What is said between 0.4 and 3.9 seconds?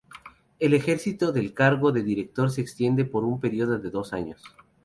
El ejercicio del cargo de director se extiende por un período